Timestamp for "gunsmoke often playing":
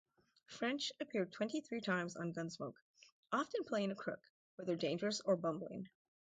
2.33-3.91